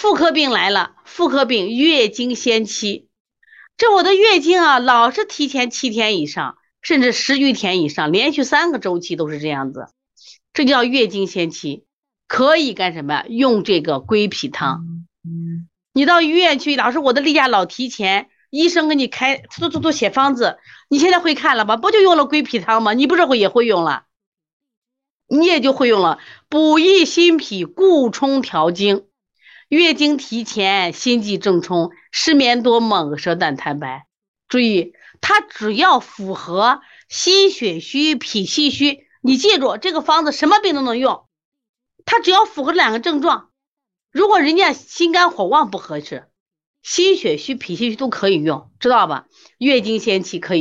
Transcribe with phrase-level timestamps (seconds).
[0.00, 3.08] 妇科病来了，妇科病月经先期，
[3.76, 9.88] 这我的月经啊，老是提前七天以上，甚至十余天以上，连续三个周期都是这样子，
[10.54, 11.84] 这叫月经先期，
[12.26, 13.24] 可以干什么？
[13.28, 14.86] 用这个归脾汤。
[15.92, 20.56] 你到医院去，老师我的例假老提前，医生给你开，都都都写方子，
[20.88, 21.76] 你现在会看了吧？
[21.76, 22.94] 不就用了归脾汤吗？
[22.94, 24.04] 你不是会也会用了？
[25.28, 29.04] 你也就会用了，补益心脾，固冲调经。
[29.70, 34.04] 月经提前，心悸正冲，失眠多梦，舌淡苔白。
[34.48, 41.28] 注意，它只要符合心血虚、脾气虚，你记住这个方子什么病都能用。
[42.04, 43.50] 它只要符合这两个症状，
[44.10, 46.28] 如果人家心肝火旺不合适，
[46.82, 49.26] 心血虚、脾气虚都可以用，知道吧？
[49.56, 50.58] 月经先期可以。